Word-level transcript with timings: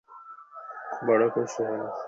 বড়ো 1.05 1.27
খুশি 1.33 1.61
হইলাম। 1.67 1.91